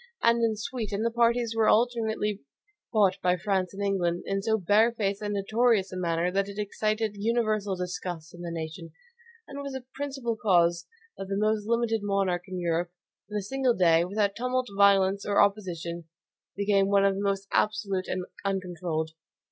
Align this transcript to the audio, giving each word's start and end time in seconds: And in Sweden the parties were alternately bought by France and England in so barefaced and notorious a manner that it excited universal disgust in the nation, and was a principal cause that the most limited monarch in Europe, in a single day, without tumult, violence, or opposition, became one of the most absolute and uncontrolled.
And 0.23 0.41
in 0.43 0.55
Sweden 0.55 1.03
the 1.03 1.11
parties 1.11 1.53
were 1.55 1.69
alternately 1.69 2.41
bought 2.91 3.21
by 3.21 3.37
France 3.37 3.71
and 3.71 3.83
England 3.83 4.23
in 4.25 4.41
so 4.41 4.57
barefaced 4.57 5.21
and 5.21 5.35
notorious 5.35 5.91
a 5.93 5.95
manner 5.95 6.31
that 6.31 6.49
it 6.49 6.57
excited 6.57 7.17
universal 7.19 7.75
disgust 7.75 8.33
in 8.33 8.41
the 8.41 8.49
nation, 8.49 8.93
and 9.47 9.61
was 9.61 9.75
a 9.75 9.85
principal 9.93 10.35
cause 10.35 10.87
that 11.17 11.25
the 11.27 11.37
most 11.37 11.67
limited 11.67 12.01
monarch 12.01 12.47
in 12.47 12.57
Europe, 12.59 12.91
in 13.29 13.37
a 13.37 13.43
single 13.43 13.75
day, 13.75 14.03
without 14.03 14.35
tumult, 14.35 14.65
violence, 14.75 15.23
or 15.23 15.39
opposition, 15.39 16.05
became 16.57 16.87
one 16.87 17.05
of 17.05 17.13
the 17.13 17.21
most 17.21 17.47
absolute 17.51 18.07
and 18.07 18.25
uncontrolled. 18.43 19.11